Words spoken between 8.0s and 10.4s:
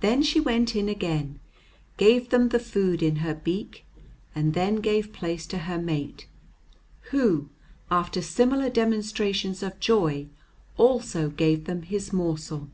similar demonstrations of joy,